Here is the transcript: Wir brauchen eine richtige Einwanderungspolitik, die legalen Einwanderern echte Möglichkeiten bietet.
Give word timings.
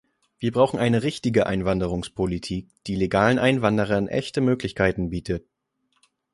Wir 0.39 0.51
brauchen 0.51 0.79
eine 0.79 1.03
richtige 1.03 1.45
Einwanderungspolitik, 1.45 2.69
die 2.87 2.95
legalen 2.95 3.37
Einwanderern 3.37 4.07
echte 4.07 4.41
Möglichkeiten 4.41 5.11
bietet. 5.11 5.45